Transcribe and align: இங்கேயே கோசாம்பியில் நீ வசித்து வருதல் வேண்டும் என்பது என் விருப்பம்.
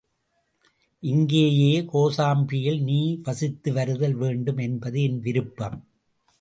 இங்கேயே 1.03 1.81
கோசாம்பியில் 1.81 2.81
நீ 2.83 3.19
வசித்து 3.23 3.73
வருதல் 3.73 4.13
வேண்டும் 4.13 4.57
என்பது 4.57 5.01
என் 5.03 5.19
விருப்பம். 5.19 5.79